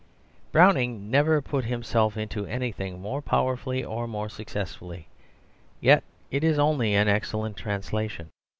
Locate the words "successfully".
4.29-5.07